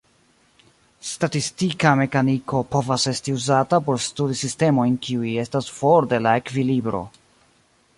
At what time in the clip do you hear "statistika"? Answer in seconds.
1.09-1.91